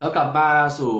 [0.00, 0.94] บมาสู่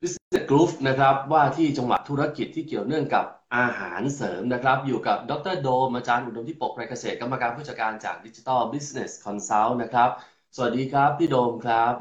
[0.00, 3.24] Business Group นะครับว่าที่จังหวัดธุรกิจที่เกี่ยวเนื่องกับ
[3.56, 10.10] อาหารเสริมนะครับ อยู่กับดรโดม อาจารย์อุดมที่ปกไรเกษตรกรรมการผู้จัดการจาก Digital Business Consult นะครับ
[10.56, 11.92] สวัสดีครับ พี่โดมครับ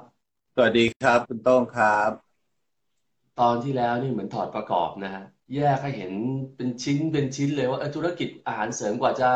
[0.56, 2.12] สวัสดีครับ คุณโต้งครับ
[3.40, 5.24] ตอนที่แล้วนี่เหมือนถอดประกอบนะฮะ
[5.56, 6.14] แยกให้เห็น
[6.56, 9.30] เป็นชิ้นเป็นชิ้นเลยว่าเออธุรกิจอาหารเสริมกว่าจะ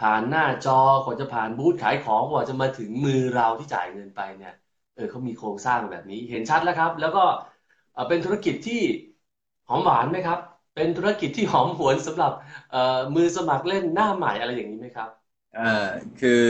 [0.00, 4.54] ผ่านหน้าจอกว่าจะผ่านบูธขายของกว่าจะมาถึงมือเราที่จ่ายเงินไปเนี่ย
[4.94, 7.20] เออเขามีโครงสร้างแบบนี้ เห็นชัดแล้วครับ แล้วก็
[7.92, 8.74] เอ่อเป็นธุรกิจที่
[9.66, 10.38] หอมหวานไหมครับ
[10.74, 12.32] เป็นธุรกิจที่หอมหวนสำหรับ
[12.68, 12.78] เอ่อ
[13.14, 15.10] มือสมัครเล่นหน้าใหม่อะไรอย่างนี้ไหมครับ
[15.56, 15.88] อ่า
[16.20, 16.40] คือ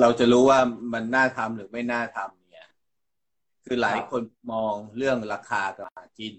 [0.00, 0.60] เราจะรู้ว่า
[0.92, 2.66] มันน่าทำหรือไม่น่าทำเนี่ย
[3.64, 6.34] คือหลายคนมองเรื่องราคากับมาจิน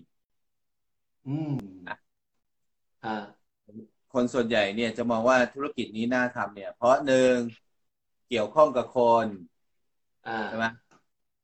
[1.28, 1.56] อืม
[3.04, 3.50] อ่า
[4.14, 7.36] คนส่วนใหญ่เนี่ยจะมองว่าธุรกิจนี้น่าทำเนี่ย เพราะหนึ่ง
[8.28, 9.28] เกี่ยวข้องกับคน
[10.26, 10.66] อ่าใช่ไหม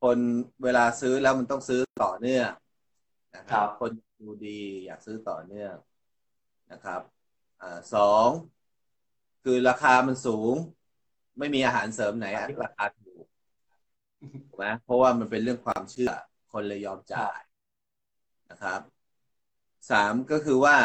[0.02, 0.20] คน
[0.64, 2.50] เวลาซื้อแล้วมันต้องซื้อต่อเนื่อง
[3.36, 4.50] นะคครัรับบคนดูดี
[4.86, 5.76] อยากซื้อต่อเนื่อง
[6.72, 7.02] นะครับ
[7.62, 8.30] อ่าสอง
[9.44, 10.56] คือราคามันสูง
[11.40, 13.26] ไม่มีอาหารเสริมไหนอะราคาถูก
[14.48, 16.12] ถูกไหมเพราะว่ามันเป็นเรื่องความเชื่อ
[16.52, 17.40] คนเลยยอมจ่าย
[18.50, 18.82] นะครับ
[19.92, 20.76] สามก็คือว่า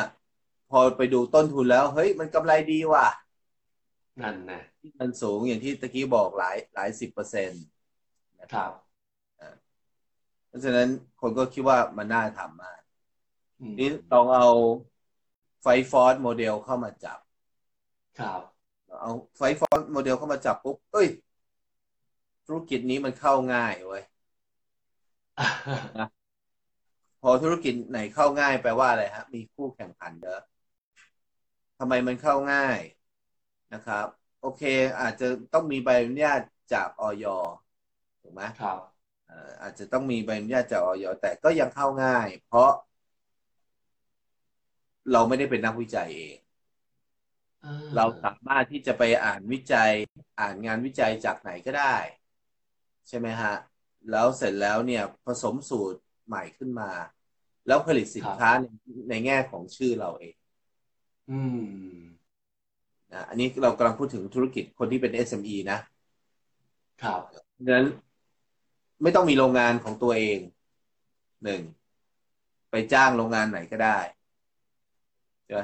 [0.71, 3.07] พอไปดูต้นทุนแล้ว เฮ้ย มันกำไรดีว่ะ
[4.21, 4.61] นั่นนะ
[5.01, 7.65] มันสูงอย่างที่ตะกี้บอกหลายหลายสิบเปอร์เซ็นต์
[8.41, 8.90] นะคครัรับบ
[10.51, 10.89] เพราะฉะนั้น
[11.21, 12.81] คนก็คิดว่ามันน่าทำมาก
[13.61, 14.47] อืมนี่ลองเอา
[15.63, 17.19] Five Force Model เข้ามาจับ
[18.19, 18.43] ครับ
[19.01, 21.09] เอา Five Force Model เข้ามาจับปุ๊บเอ้ย
[22.47, 24.03] ธุรกิจนี้มันเข้าง่ายเว้ย
[27.23, 30.41] พอธุรกิจไหนเข้าง่ายแปลว่าอะไรฮะ มีคู่แข่งขันเยอะ
[31.79, 32.81] ทำไมมันเข้าง่าย
[33.73, 34.07] นะครับ
[34.39, 34.63] โอเค
[34.99, 36.41] อาจจะต้องมีใบอนุญาต
[36.73, 37.25] จากออย
[38.21, 42.71] ถูกไหมครับเอ่ออาจจะต้องมีใบอนุญาตจากออยแต่ก็ยังเข้าง่าย เพราะ
[45.13, 46.37] เราไม่ได้เป็นนักวิจัยเอง
[47.65, 49.91] อ่าเราสามารถที่จะไปอ่านวิจัย
[50.41, 51.97] อ่านงานวิจัยจากไหนก็ได้
[53.09, 53.55] ใช่ไหมฮะ
[54.11, 56.91] แล้วเสร็จแล้วเนี่ยผสมสูตรใหม่ขึ้นมา
[57.67, 58.67] แล้วผลิตสินค้าใน
[59.11, 60.35] ในแง่ของชื่อเราเอง
[61.31, 61.41] อื
[61.97, 62.01] ม
[63.13, 65.79] นะอันนี้เรากำลังพูดถึงธุรกิจคนที่เป็น SME นะ
[67.03, 67.21] ครับ
[67.65, 67.87] ดังนั้น
[69.03, 70.39] ไม่ต้องมีโรงงานของตัวเอง
[71.45, 71.63] หนึ่ง
[72.71, 73.99] ไปจ้างโรงงานไหนก็ได้
[75.45, 75.63] ใช่ไหม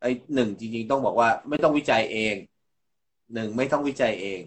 [0.00, 2.34] ไอ้หนึ่งจริง ๆ ต้องบอกว่า ไม่ต้องวิจัยเอง
[3.34, 4.40] หนึ่งไม่ต้องวิจัยเอง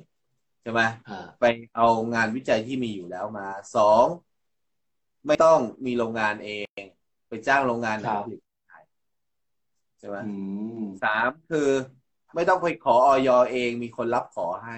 [0.61, 1.45] ใช่ไหมอ่าไป
[1.75, 4.05] เอางานวิจัยที่มีอยู่แล้วมาสอง
[5.27, 6.83] ไม่ต้องมีโรงงานเอง
[7.29, 8.83] ไปจ้างโรงงานไหนผลิตขาย
[9.99, 10.33] ใช่ไหมอื
[10.81, 11.69] มสามคือ
[12.35, 14.77] ไม่ต้องไปขอออยเอง มีคนรับขอให้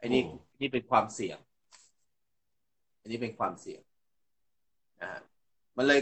[0.00, 1.38] อันนี้โอ้ นี่เป็นความเสี่ยง
[3.00, 3.82] อันนี้เป็นความเสี่ยง
[5.00, 5.20] นะฮะ
[5.76, 6.00] มันเลย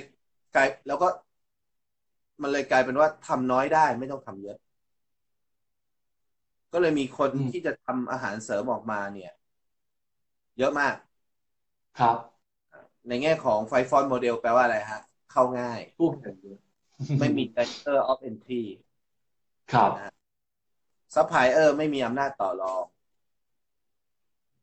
[0.55, 1.09] กลายแล้วก็
[2.43, 4.59] มันเลยกลายเป็นว่าทำน้อยได้ไม่ต้องทำเยอะ
[6.73, 9.33] ก็เลยมีคนที่จะทำอาหารเสริมออกมาเนี่ย
[10.59, 10.95] เยอะมาก
[12.01, 12.17] ครับ
[13.09, 15.01] ในแง่ของ Five Force Model แปลว่าอะไรฮะ
[15.33, 16.59] เข้าง่ายคู่แข่งเยอะ
[17.21, 18.63] ไม่มี barrier of entry
[19.73, 19.91] ครับ
[21.15, 22.85] ซัพพลายเออร์ไม่มีอำนาจต่อรอง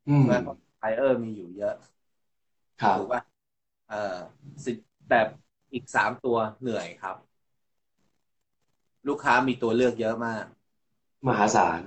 [0.08, 1.74] อืมเพราะซัพพลายเออร์มีอยู่เยอะ
[2.82, 3.22] ครับถูกป่ะ
[3.88, 3.96] เออ
[4.66, 4.72] สิ
[5.08, 5.16] แต่
[5.74, 7.18] อีกสามตัวเหนื่อยครับ
[9.08, 10.46] ลูกค้ามีตัวเลือกเยอะมาก
[11.28, 11.80] มหาศาล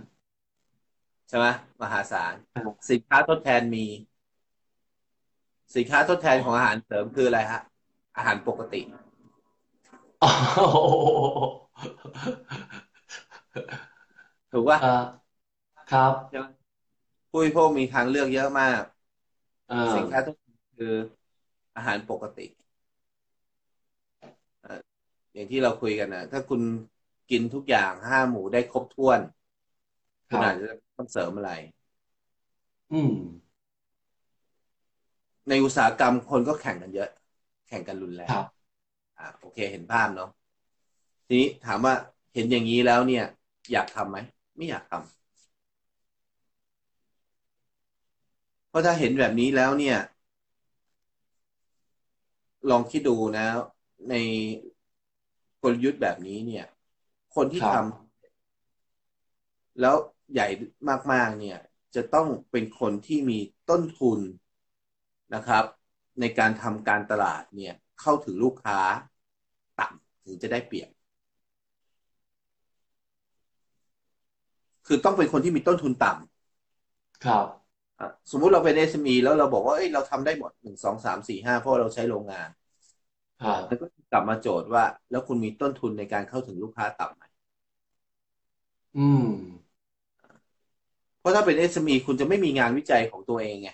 [1.28, 1.46] ใช่ไหม
[1.82, 3.80] มหาศาลครับสินค้าทดแทนมี
[5.74, 7.60] สินค้าทดแทนของอาหารเสริมคืออะไรฮะ
[8.16, 8.80] อาหารปกติ
[10.20, 11.66] โอ้โห
[14.52, 14.86] ถูกป่ะเอ่อ
[15.90, 16.46] ครับใช่ไหม
[17.36, 18.82] ผู้บริโภคมีทางเลือกเยอะมาก
[19.66, 20.86] เอ่อสินค้าทดแทนคือ
[21.76, 22.42] อาหารปกติ
[24.60, 24.80] เอ่อ
[25.34, 26.62] อย่างที่เราคุยกันนะถ้าคุณ
[27.30, 29.20] กินทุกอย่างห้าหมูได้ครบถ้วน
[30.30, 30.66] คคุณรัอาบจจะ
[30.96, 31.50] ต้องเสริมอะไร
[32.92, 33.12] อืม
[35.48, 37.08] ในอุตสาหกรรมคนก็แข่งกันเยอะ
[37.66, 38.66] แข่งกันรุนแรงครับ
[39.16, 40.28] อ่าโอเคเห็นภาพเนาะ
[41.26, 41.94] ทีนี้ถามว่า
[42.34, 43.22] เห็นอย่างนี้แล้วเนี่ย
[43.72, 44.18] อยากทำไหม
[44.56, 45.25] ไม่อยากทำ
[48.68, 49.96] เพราะถ้าเห็นแบบนี้แล้วเนี่ย
[52.70, 53.46] ลองคิดดูนะ
[54.08, 54.14] ใน
[55.62, 56.66] กลยุทธ์แบบนี้เนี่ย
[57.34, 59.96] คนที่ครัทบำแล้ว
[60.32, 60.46] ใหญ่
[61.12, 61.58] มากๆ เนี่ย
[61.94, 63.38] จะต้องเป็นคนที่มี
[63.70, 64.20] ต้นทุน
[65.34, 65.64] นะครับ
[66.20, 68.78] ในการทำการตลาดเนี่ย เข้าถึงลูกค้า
[69.80, 70.90] ต่ำถึงจะได้เปรียบ
[74.86, 77.46] คือต้องเป็นคนที่มีต้นทุนต่ำครับ
[78.30, 82.48] สมมุติเราเป็น SME แล้วเราบอกว่าเอ้ยเราทำได้หมดหนึ่งสองสามสี่ห้าเพราะเราใช้โรงงาน
[83.66, 87.24] แล้วก็กลับมาโจทย์ว่า แล้วคุณมีต้นทุนในการเข้าถึงลูกค้าต่ำไหม
[88.96, 89.26] อืม
[91.18, 93.68] เพราะถ้าเป็น SME คุณจะไม่มีงานวิจัยของตัวเองไง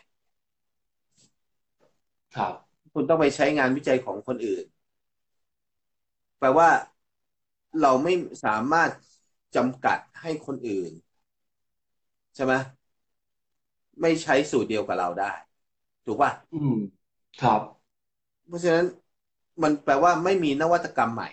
[2.37, 2.55] ครับ
[2.93, 4.65] คุณต้องไปใช้งานวิจัยของคนอื่น
[6.39, 6.69] แปลว่า
[7.81, 8.13] เราไม่
[8.45, 8.91] สามารถ
[9.57, 10.93] จำกัดให้คนอื่น
[12.35, 12.55] ใช่ไหม
[14.01, 15.33] ไม่ใช้สูตรเดียวกับเราได้
[16.05, 16.73] ถูกป่ะอืม
[17.39, 17.61] ครับ
[18.47, 18.87] เพราะฉะนั้น
[19.63, 21.29] มันแปลว่าไม่มีนวัตกรรมใหม่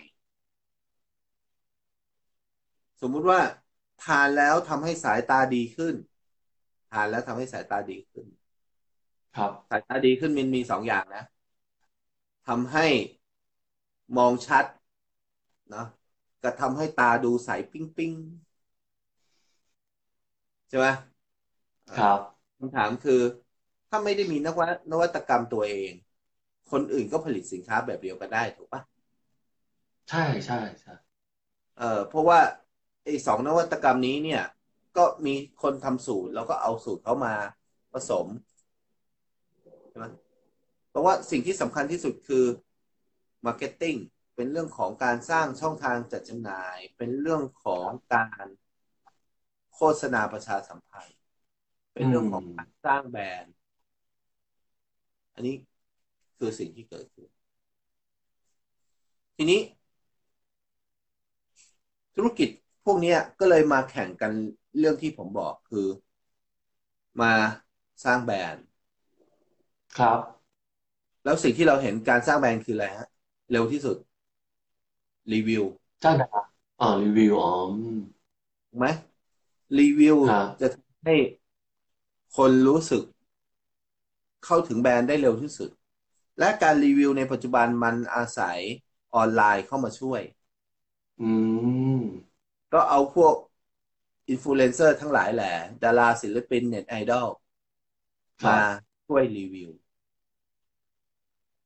[3.00, 3.40] สมมุติว่า
[3.98, 5.94] ทานแล้วทำให้สายตาดีขึ้น
[6.90, 8.26] ทานแล้วทำให้สายตาดีขึ้น
[9.36, 11.22] ครับสายตาดีขึ้นมันมีสองอย่างนะ
[12.46, 12.86] ทำให้
[14.16, 14.64] มองชัด
[15.74, 15.84] นะ
[16.42, 18.12] ก็ทำให้ตาดูใสปิ้งปิ้ง
[20.68, 20.86] ใช่ไหม
[21.96, 22.20] ครับ
[22.60, 23.20] คำถามคือ
[23.88, 25.92] ถ้าไม่ได้มีนวัตนวัตกรรมตัวเอง
[26.70, 28.82] คนอื่นก็ผลิตสินค้าแบบเดียวกันได้ถูกปะ
[30.10, 30.92] ใช่ใช่ใช่
[31.78, 32.40] เออเพราะว่า
[33.04, 34.42] ไอ้สองนวัตกรรมนี้เนี่ย
[34.96, 37.34] ก็มีคนทำสูตร แล้วก็เอาสูตรเขามา
[37.92, 38.26] ผสม
[39.88, 40.06] ใช่ไหม
[40.88, 42.44] เพราะว่าสิ่งที่สำคัญที่สุดคือ
[43.46, 43.96] Marketing
[44.36, 48.46] เป็นเรื่องของการสร้างช่องทางจัดจำหน่าย เป็นเรื่องของการ
[49.74, 51.19] โฆษณาประชาสัมพันธ์
[52.00, 53.54] เป็นเรื่องของการสร้างแบรนด์
[55.34, 55.54] อันนี้
[56.38, 57.28] คือสิ่งที่เกิดขึ้น
[59.36, 59.60] ทีนี้
[62.16, 62.48] ธุรกิจ
[62.84, 64.32] พวกนี้ก็เลยมาแข่งกัน
[64.78, 65.86] เรื่องที่ผมบอกคือ
[67.20, 67.32] มา
[68.04, 68.64] สร้างแบรนด์
[69.98, 70.20] ครับ
[71.24, 73.08] แล้วสิ่งที่เราเห็นการสร้างแบรนด์คืออะไรฮะ
[73.50, 73.96] เร็วที่สุด
[75.32, 75.64] รีวิว
[76.00, 76.44] ใช่ไหมครับ
[76.80, 77.52] อ๋อรีวิวอ๋อ
[78.68, 78.86] ถูกไหม
[79.78, 80.16] รีวิว
[80.60, 81.14] จะทำให้
[82.36, 83.02] คนรู้สึก
[84.44, 85.70] เข้าถึงแบรนด์ได้เร็วที่สุด
[86.38, 88.58] และการรีวิวในปัจจุบันมันอาศัย
[89.14, 90.22] ออนไลน์เข้ามาช่วย
[91.18, 91.22] อื
[91.96, 92.02] ม
[92.72, 93.34] ก็เอาพวก
[94.28, 97.28] อินฟลูเอนเซอร์ทั้งหลายแหละ ดาราศิลปินเน็ตไอดอล
[98.46, 98.58] มา
[99.06, 99.70] ช่วยรีวิว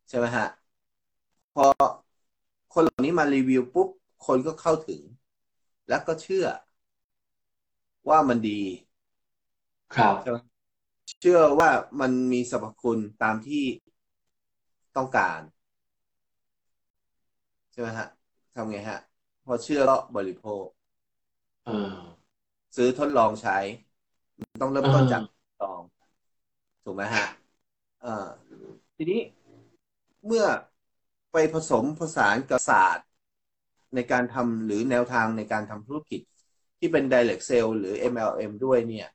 [0.08, 0.44] ใช่ไหมฮะ
[1.54, 1.64] พอ
[2.72, 3.88] คนเหล่านี้มารีวิวปุ๊บ
[4.26, 5.00] คนก็เข้าถึง
[5.88, 6.46] แล้วก็เชื่อ
[8.08, 8.60] ว่ามันดี
[9.94, 10.36] ครับใช่ไหม
[11.20, 13.64] เชื่อว่ามันมีสรรพคุณตามที่
[14.96, 15.40] ต้องการ
[17.72, 18.08] ใช่ไหมฮะ
[18.54, 19.00] ทำไงฮะ
[19.44, 20.64] พอเชื่อก็บริโภค
[22.76, 23.58] ซื้อทดลองใช้
[24.60, 25.22] ต้องเริ่มต้นจาก
[25.62, 25.80] ลอง
[26.84, 27.26] ถูกไหมฮะ
[28.96, 29.20] ทีนี้
[30.26, 30.44] เมื่อ
[31.32, 33.08] ไปผสมผสานกับศาสตร์
[33.94, 36.20] ในการทำหรือแนวทางในการทำธุรกิจ
[36.78, 39.08] ที่เป็น direct sale หรือ MLM ด้วยเนี่ย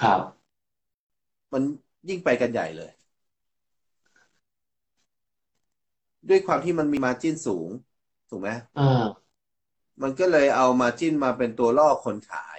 [0.00, 0.20] ครับ
[1.56, 1.64] มัน
[2.08, 2.90] ยิ่งไปกันใหญ่เลย
[6.28, 7.68] ด้วยความที่มันมีมาจิ้นสูง
[8.28, 8.82] ถูกไหมอ่า
[10.02, 12.58] มันก็เลยเอามาจิ้นมาเป็นตัวล่อคนขาย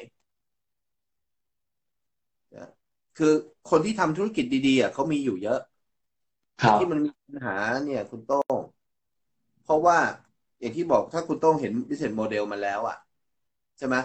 [3.17, 3.33] คือ
[3.69, 5.59] คนที่ทำธุรกิจดีๆอะเขามีอยู่เยอะ
[6.77, 8.61] ที่มันมีปัญหาเนี่ย คุณโต้ง
[9.63, 9.97] เพราะว่า
[10.59, 12.97] อย่างที่บอกถ้าคุณโต้งเห็น business model มาแล้ว อะ
[13.77, 13.95] ใช่ไหม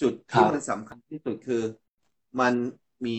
[0.00, 1.62] จุดที่มันสำคัญที่สุดคือ
[2.40, 2.54] มัน
[3.06, 3.18] มี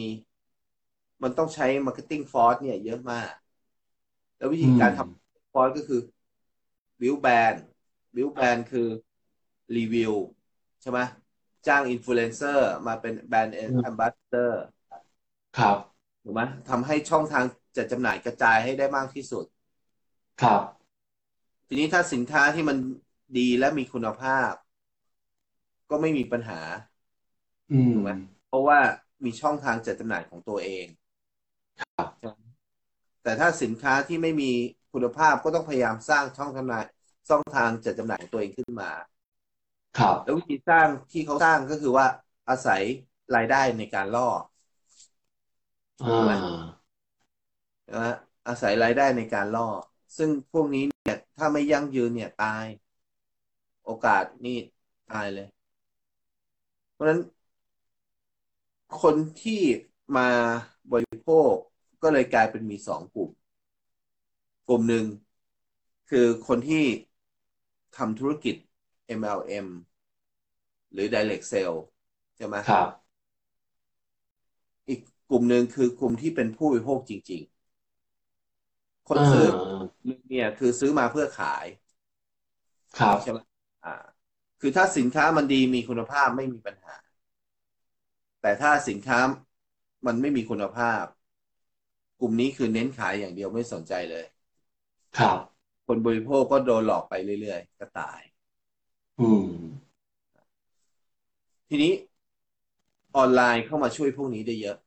[1.23, 3.31] มันต้องใช้ Marketing Force เนี่ย เยอะมาก
[4.37, 6.01] แล้ววิธีการทำ force ก็คือ
[7.01, 7.53] build brand
[8.15, 8.87] build brand คือ
[9.77, 10.13] รีวิว
[10.81, 10.99] ใช่ไหม
[11.67, 14.61] จ้างอินฟลูเอนเซอร์มาเป็น brand ambassador
[15.57, 15.77] ครับ
[16.23, 17.45] ถูกไหมทำให้ช่องทาง
[17.77, 19.45] จัดจำหน่ายกระจายให้ได้มากที่สุด
[20.41, 20.61] ครับ
[21.67, 22.77] ทีนี้ถ้าสินค้าที่มัน
[23.37, 24.53] ดีและมีคุณภาพ
[25.89, 26.59] ก็ไม่มีปัญหา
[27.93, 28.11] ถูกไหม
[28.47, 28.79] เพราะว่า
[29.25, 30.85] มีช่องทางจัดจำหน่ายของตัวเอง
[33.23, 34.51] แต่ถ้าสินค้าที่ไม่มี
[34.93, 36.83] คุณภาพก็ต้องพยายามสร้างช่องจำหน่าย
[37.29, 38.91] ช่องทางจัดจำหน่ายตัวเองขึ้นมา
[39.97, 42.05] ครับแล้ววิธีสร้างที่เขาสร้างก็คือว่า
[42.49, 42.81] อาศัย
[43.35, 44.29] รายได้ในการล่อ
[47.93, 48.13] นะ
[48.47, 49.67] อาศัยรายได้ในการล่อ
[50.17, 52.65] ซึ่งพวกนี้เนี่ย ถ้าไม่ยั่งยืนเนี่ยตาย
[53.83, 54.57] โอกาสนี่
[55.11, 55.47] ตายเลย
[56.93, 57.19] เพราะฉะนั้น
[59.01, 59.61] คนที่
[60.15, 60.72] มาบริโภค
[62.03, 63.29] ก็เลยกลายเป็นมีสองกลุ่ม
[64.67, 65.05] กลุ่มหนึ่ง
[66.09, 66.83] คือคนที่
[67.95, 68.55] ทำธุรกิจ
[69.07, 69.67] MLM
[70.91, 71.77] หรือ Direct Sale
[72.35, 72.87] ใช่ไหมครับ
[74.89, 77.41] อีกกลุ่มหนึ่งคือกลุ่มที่เป็นผู้บริโภคจริง
[78.81, 79.45] ๆ คนซื้อ
[80.27, 81.65] เนี่ยคือซื้อมาเพื่อขาย
[82.99, 83.39] ครับใช่ไหม
[83.83, 83.89] อ่า
[84.59, 86.95] คือถ้าสินค้ามันดีมีคุณภาพไม่มีปัญหา
[88.39, 89.17] แต่ถ้าสินค้า
[90.05, 91.09] มันไม่มีคุณภาพก
[92.23, 94.25] ลุ่มนี้คือเน้นขายอย่างเดียวไม่สนใจเลย
[95.17, 98.21] ครับ คนบริโภคก็โดนหลอกไปเรื่อยๆ ก็ตาย
[99.19, 99.43] อืม
[101.69, 101.91] ทีนี้
[103.15, 104.77] ออนไลน์เข้ามาช่วยพวกนี้ได้เยอะ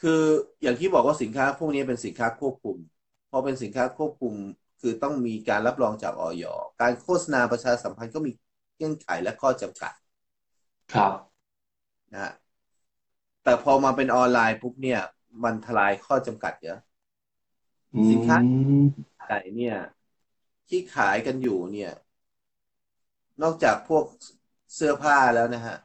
[0.00, 0.22] คือ
[0.62, 2.76] อย่างที่บอกว่าสินค้าพวกนี้เป็นสินค้าควบคุม
[3.30, 4.34] พอเป็นสินค้าควบคุม
[4.80, 6.44] คือต้องมีการรับรองจากออย
[6.80, 8.30] การโฆษณาประชาสัมพันธ์ก็มี
[8.76, 9.92] เงื่อนไขและข้อจำกัด
[10.92, 11.42] ครับ
[12.12, 12.30] นะฮะ
[13.44, 15.00] แต่พอมาเป็นออนไลน์ปุ๊บเนี่ย
[15.44, 16.78] มันทลายข้อจำกัดเยอะ
[18.10, 18.36] สินค้า
[19.28, 19.76] ขายเนี่ย
[20.68, 21.92] ที่ขายกันอยู่เนี่ย
[23.42, 24.04] นอกจากพวก
[24.74, 25.76] เสื้อผ้าแล้วนะฮะ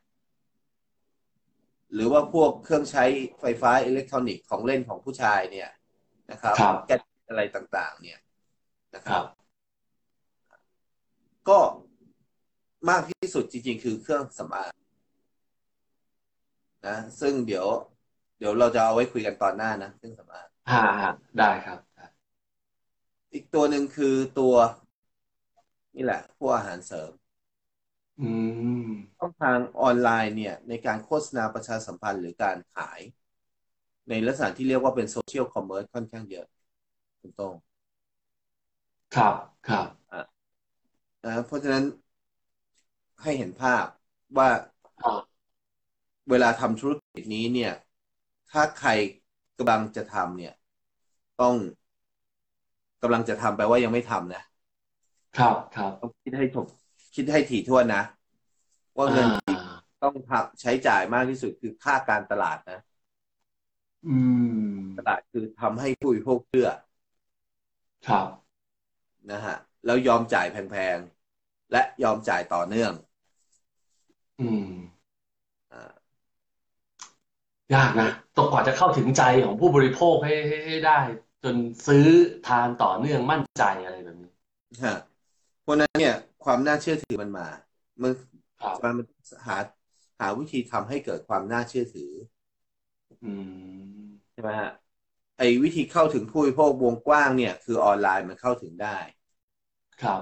[1.94, 3.04] หรือว่าพวกเครื่องใช้
[3.40, 5.70] ไฟฟ้าอิเล็กทรอนิกส์ของเล่นของผู้ชายเนี่ย
[6.32, 8.20] นะครับครับแก๊สอะไรต่าง ๆ เนี่ย
[8.96, 9.26] นะคครัรับบ
[11.50, 11.60] ก็
[12.90, 14.77] มากที่สุดจริง ๆ คือเครื่องสำอาง
[16.88, 17.68] นะซึ่งเดี๋ยว
[18.38, 22.06] เดี๋ยวเราจะเอาไว้คุยกันตอนหน้านะเครื่องสำอางฮ่าฮ่าได้ครับได้
[23.34, 24.56] อีกตัวหนึ่งคือตัว
[25.96, 27.12] นี่แหละพวกอาหารเสริม
[28.20, 28.24] อื
[28.88, 33.00] มช่องทางออนไลน์เนี่ย ในการโฆษณาประชาสัมพันธ์หรือการขาย
[34.10, 36.46] ในลักษณะที่เรียกว่าเป็นโซเชียลคอมเมอร์สค่อนข้างเยอะ
[37.22, 37.56] คุณโต้ง
[39.16, 39.36] ครับ
[39.68, 39.88] ครับ
[41.24, 41.84] นะเพราะฉะนั้น
[43.22, 43.86] ให้เห็นภาพ
[44.38, 44.50] ว่า
[45.04, 45.37] อ่า
[46.30, 47.72] เวลาทำธุรกิจนี้เนี่ย
[48.52, 48.90] ถ้าใคร
[49.58, 50.54] กำลังจะทำเนี่ย
[51.42, 51.56] ต้อง
[53.02, 54.42] กำลังจะทำแปลว่ายังไม่ทำนะ
[55.38, 56.68] ครับครับต้องคิดให้ถูก
[57.16, 58.02] คิดให้ถี่ถ้วนนะ
[58.98, 62.80] ว่าเงินที่อ่าต้องทำใช้จ่ายมากที่สุดคือค่าการตลาดนะ
[64.06, 64.16] อื
[64.52, 66.70] มตลาดคือทำให้ผู้บริโภคเชื่อ
[68.08, 68.28] ครับ
[69.32, 69.56] นะฮะ
[69.86, 72.94] แล้วยอมจ่ายแพงๆ และยอมจ่ายต่อเนื่อง
[74.40, 74.97] อืมอ่า
[77.74, 78.06] ยากนะ
[78.36, 80.92] ต้องกว่าจะเข้าถึงใจของผู้บริโภคให้ให้ให้ได้
[81.44, 81.56] จน
[81.88, 82.06] ซื้อ
[82.44, 84.30] ทานต่อเนื่องมั่นใจอะไรแบบนี้
[84.84, 84.96] ฮะ
[85.62, 87.48] เพราะฉะนั้นเนี่ยความน่าเชื่อถือมันมา
[88.04, 88.12] มัน
[88.62, 88.96] ครับมัน
[89.48, 89.58] หา
[90.20, 92.12] หาวิธีทำให้เกิดความน่าเชื่อถือ
[93.22, 93.44] อืม
[94.32, 94.70] ใช่ไหมฮะ
[95.38, 98.98] ไอ้วิธีเข้าถึงผู้บริโภควงกว้างเนี่ย คือออนไลน์มันเข้าถึงได้
[100.02, 100.16] ครั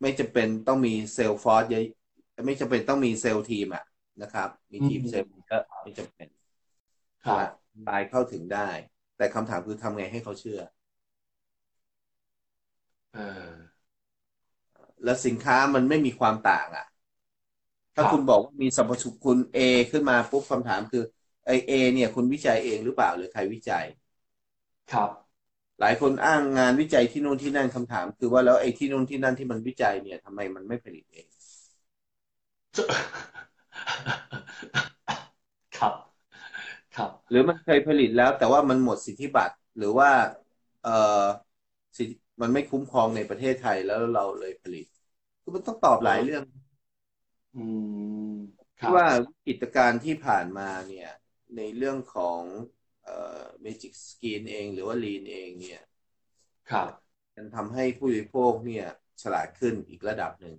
[0.00, 1.82] ไม่จำเป็นต้องมี sales force เยอะ
[2.46, 3.82] ไม่จำเป็นต้องมี sales team อะ
[4.20, 6.28] นะครับ มีทีมอืมเซลล์เยอะไม่จำเป็น
[7.24, 7.44] ครับว่า
[7.82, 8.70] ไลน์เข้าถึงได้
[9.16, 10.60] แต่คำถามคือทำไงให้เขาเชื่อ
[13.12, 13.82] เออ
[15.04, 16.86] แล้วสินค้ามันไม่มีความต่าง อะ
[17.94, 18.90] ถ้าครับคุณบอกว่ามีสรรพ
[19.24, 19.58] คุณ A
[19.90, 21.02] ขึ้นมาปุ๊บคำถามคือ
[21.46, 23.84] ไอเอเนี่ยคุณวิจัยเองหรือเปล่าหรือใครวิจัย
[24.92, 25.10] ครับ
[25.80, 31.26] หลายคนอ้างงานวิจัยที่นู่นที่นั่นคำถาม คือว่าแล้วไอ้ที่นู่นที่นั่นที่มันวิจัยเนี่ยทำไมมันไม่ผลิตเอง
[35.76, 35.94] ครับ
[36.96, 40.10] ครับ หรือมันเคยผลิตแล้ว แต่ว่ามันหมดสิทธิบัตรหรือว่า
[40.82, 40.90] เออ
[41.98, 44.86] สิทธิมันไม่คุ้มครองในประเทศไทยแล้วเราเลยผลิต
[45.42, 46.42] คือมันต้องตอบหลายเรื่อง
[47.54, 47.58] อื
[48.26, 48.36] ม
[48.80, 49.06] ครัที่บว่า
[49.46, 51.08] กิจการที่ผ่านมาเนี่ย
[51.56, 52.42] ในเรื่องของ
[53.04, 55.80] เอ่อ Magic Skin เอง หรือว่า Lean เองเนี่ย
[56.70, 56.88] ครับ
[57.36, 58.86] มันทำให้ผู้บริโภคเนี่ย
[59.22, 60.54] ฉลาดขึ้นอีกระดับหนึ่ง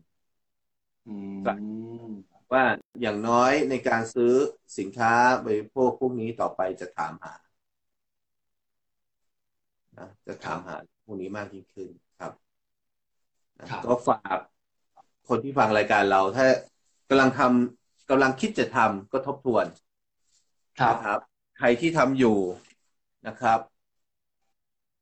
[1.06, 1.10] อื
[2.02, 2.10] ม
[2.54, 2.64] ว่า
[3.02, 4.34] อย่างน้อยในการซื้อ
[4.78, 5.14] สินค้า
[5.46, 7.34] บริโภคพวกนี้ต่อไปจะถามหา
[9.98, 12.34] นะจะถามหาพวกนี้มากยิ่งขึ้นครับ
[13.60, 14.38] นะครับก็ฝาก
[15.30, 16.48] คนที่ฟังรายการเรา ถ้า
[17.10, 19.66] กำลังทำกำลังคิดจะทำก็ทบทวน
[20.80, 21.20] ครับนะครับ
[21.58, 22.38] ใครที่ทำอยู่
[23.28, 23.60] นะครับ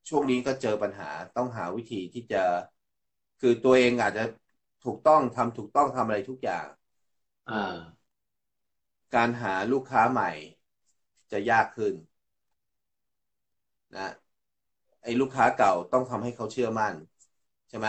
[0.10, 2.43] ช่วงนี้ก็เจอปัญหาต้องหาวิธีที่จะ
[3.41, 4.24] คือตัวเองอาจจะ
[4.86, 6.80] ถูกต้องทำถูกต้องทำอะไรทุกอย่างอ่า
[9.15, 10.31] การหาลูกค้าใหม่
[11.31, 11.93] จะยากขึ้น
[13.96, 14.01] นะ
[15.03, 16.93] ไอ้ลูกค้าเก่าต้องทำให้เขาเชื่อมั่น
[17.70, 17.88] ใช่ไหม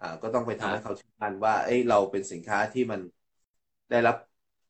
[0.00, 3.00] อ่า ก็ต้องไปทำให้เขาเชื่อมั่นว่า เอ้ยเราเป็นสินค้าที่มัน
[3.90, 4.16] ได้รับ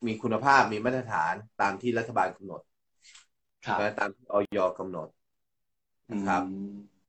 [0.07, 2.61] มีคุณภาพมีมาตรฐานตามที่รัฐบาลกำหนด
[3.67, 5.09] ครับและตามที่อย.กำหนด
[6.11, 7.03] นะครับอืม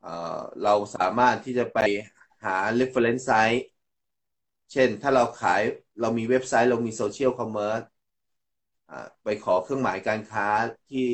[0.00, 1.78] เอ่อเราสามารถที่จะไป
[2.44, 3.60] หา reference site
[4.72, 5.60] เช่นถ้าเราขาย
[6.00, 7.82] เรามีเว็บไซต์เรามี social commerce
[9.24, 10.46] ไปขอเครื่องหมายการค้า
[10.90, 11.08] ที่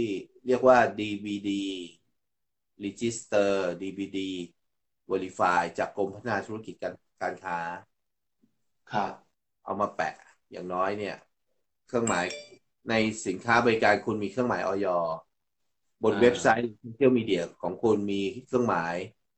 [0.47, 1.51] เรียกว่า DBD
[2.85, 3.51] Registered
[3.83, 4.19] DBD
[5.11, 7.59] Verified จากกรมพัฒนาธุรกิจการการค้า
[8.93, 9.13] ครับ
[9.65, 10.15] เอามาแปะ
[10.51, 11.17] อย่างน้อยเนี่ย
[11.87, 12.25] เครื่องหมาย
[12.89, 12.95] ใน
[13.27, 14.87] สินค้าบริการคุณมีเครื่องหมายออย
[16.03, 18.95] บนอ่าเว็บไซต์โซเชียลมีเดียของคุณมีเครื่องหมาย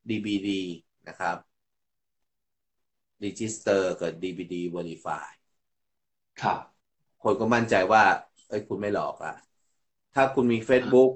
[0.08, 0.48] DBD
[1.08, 1.49] นะครับ
[3.24, 5.28] Register กับ DBD Verify
[6.40, 6.60] ครับ
[7.22, 8.04] คนก็มั่นใจว่า
[8.48, 9.34] เอ้ยคุณไม่หลอกอะ
[10.14, 11.10] ถ้าคุณมี Facebook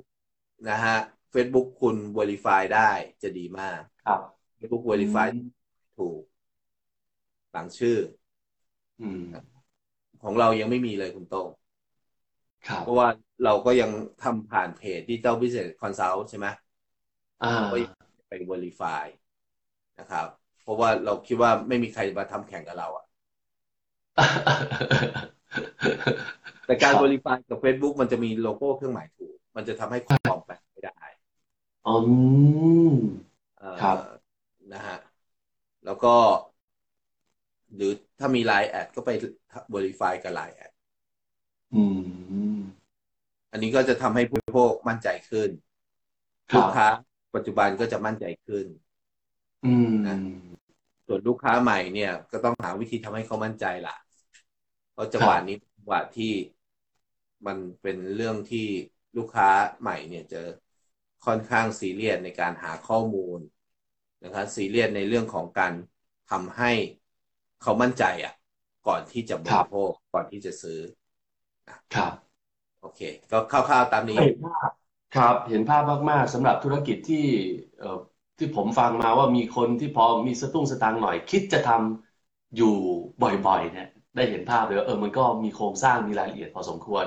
[0.68, 0.96] นะฮะ
[1.34, 2.90] Facebook คุณ Verify ได้
[3.22, 4.20] จะดีมาก ครับ
[4.58, 5.38] Facebook Verify อืม
[5.96, 6.22] ถูก
[7.52, 7.96] หลังชื่อ
[9.00, 9.20] อืม
[10.22, 11.48] ของเรายังไม่มีเลยคุณโต้ง
[12.68, 13.08] ครับเพราะว่า
[13.44, 13.90] เราก็ยัง
[14.22, 16.46] ทำผ่านเพจ Digital Business Consult ใช่ไหม
[17.42, 17.92] อ่าก็ยัง
[18.28, 19.04] ไป Verify
[19.98, 20.28] นะครับ
[20.64, 23.04] เพราะว่าเราคิดว่าไม่มีใครมาทำแข่งกับเราอะ
[26.66, 31.00] แต่การครับ Verify กับ Facebook มันจะมีโลโก้เครื่องหมายถูก มันจะทำให้คนปลอมแปลงไม่ได้
[31.86, 31.90] อื
[32.92, 32.94] ม
[33.56, 33.98] เอ่อครับ
[34.72, 34.96] นะฮะ
[35.84, 36.08] แล้วก็
[37.74, 39.10] หรือถ้ามี Line แอดก็ไป
[39.74, 40.72] Verify กับ Line แอด
[41.72, 41.82] อื
[42.56, 42.60] ม
[43.52, 45.50] อันนี้ก็จะทำให้ผู้บริโภคมั่นใจขึ้น
[46.52, 46.86] ครัลูบกค้า
[47.34, 48.66] ปัจจุบันก็จะมั่นใจขึ้น
[49.64, 50.14] อืมนะ
[51.06, 53.96] ส่วนลูกค้าใหม่เนี่ย ก็ต้องหาวิธีทำให้เขามั่นใจล่ะ
[54.92, 56.32] เพราะจังหวะนี้จังหวะที่
[57.46, 58.66] มันเป็นเรื่องที่
[59.16, 59.48] ลูกค้า
[59.80, 60.42] ใหม่เนี่ยจะ
[61.26, 63.38] ค่อนข้างซีเรียสในการหาข้อมูล
[64.24, 65.72] นะครับซีเรียสในเรื่องของการ
[66.30, 66.72] ทำให้
[67.62, 68.32] เขามั่นใจอะ
[68.86, 70.78] ก่อนที่จะบริโภคก่อนที่จะซื้อ
[71.94, 72.12] ครับ
[72.80, 73.00] โอเค
[73.30, 74.70] ก็คร่าวๆตามนี้เห็นภาพ
[75.12, 77.16] ครับ เห็นภาพมาก ๆสำหรับธุรกิจที่
[77.78, 77.98] เอ่อ
[78.38, 82.66] ที่ผมฟังมาว่ามีคนที่พอมีสตุ้งสตางค์หน่อย คิดจะทำอยู่
[83.20, 87.06] บ่อยๆ เนี่ย ได้เห็นภาพเลยว่าเออมันก็มีโครงสร้างมีรายละเอียดพอสมควร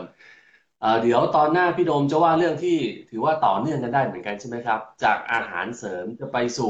[0.80, 2.70] เอ่อเดี๋ยวตอนหน้าพี่โดมจะว่าเรื่องที่
[3.10, 6.66] ถือว่าต่อเนื่องกันได้เหมือนกันใช่ไหมครับ จากอาหารเสริมจะไปสู่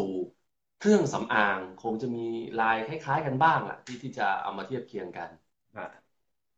[0.78, 2.20] เครื่องสำอางคงจะมี
[2.58, 5.30] ลายคล้าย ๆ กันบ้างแหละที่ที่จะเอามาเทียบเคียงกัน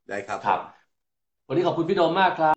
[0.08, 0.60] ได้ครับครับ
[1.48, 2.48] วันนี้ขอบคุณพี่โดมมากครับ